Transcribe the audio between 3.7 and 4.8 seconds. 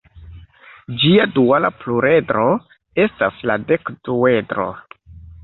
dekduedro.